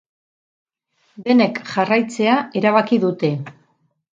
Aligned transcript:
Denek 1.27 1.61
jarraitzea 1.73 2.39
erabaki 2.63 2.99
dute. 3.05 3.31